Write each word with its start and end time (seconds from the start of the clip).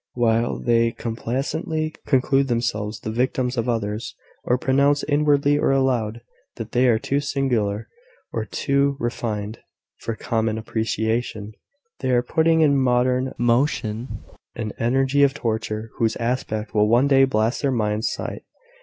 While 0.15 0.57
they 0.57 0.93
complacently 0.93 1.93
conclude 2.07 2.47
themselves 2.47 3.01
the 3.01 3.11
victims 3.11 3.55
of 3.55 3.69
others, 3.69 4.15
or 4.43 4.57
pronounce, 4.57 5.03
inwardly 5.03 5.59
or 5.59 5.69
aloud, 5.69 6.21
that 6.55 6.71
they 6.71 6.87
are 6.87 6.97
too 6.97 7.19
singular, 7.19 7.87
or 8.33 8.43
too 8.45 8.97
refined, 8.99 9.59
for 9.97 10.15
common 10.15 10.57
appreciation, 10.57 11.51
they 11.99 12.09
are 12.09 12.23
putting 12.23 12.61
in 12.61 12.79
motion 12.81 14.23
an 14.55 14.71
enginery 14.79 15.21
of 15.23 15.35
torture 15.35 15.91
whose 15.99 16.15
aspect 16.15 16.73
will 16.73 16.89
one 16.89 17.07
day 17.07 17.23
blast 17.23 17.61
their 17.61 17.69
minds' 17.71 18.09
sight. 18.11 18.41